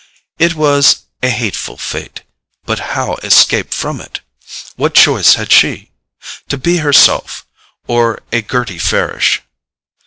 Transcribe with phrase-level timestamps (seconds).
[0.39, 4.19] It was a hateful fate—but how escape from it?
[4.75, 5.91] What choice had she?
[6.49, 7.45] To be herself,
[7.85, 9.43] or a Gerty Farish.